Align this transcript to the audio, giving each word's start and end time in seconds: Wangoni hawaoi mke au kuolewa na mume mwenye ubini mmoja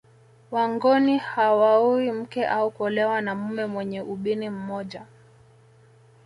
Wangoni 0.51 1.17
hawaoi 1.17 2.11
mke 2.11 2.45
au 2.47 2.71
kuolewa 2.71 3.21
na 3.21 3.35
mume 3.35 3.65
mwenye 3.65 4.01
ubini 4.01 4.49
mmoja 4.49 5.05